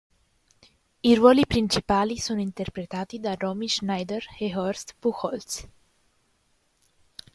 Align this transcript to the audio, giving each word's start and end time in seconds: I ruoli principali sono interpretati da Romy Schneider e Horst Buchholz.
I 1.03 1.13
ruoli 1.13 1.45
principali 1.45 2.17
sono 2.17 2.39
interpretati 2.41 3.19
da 3.19 3.35
Romy 3.35 3.67
Schneider 3.67 4.23
e 4.39 4.51
Horst 4.57 4.95
Buchholz. 4.99 5.67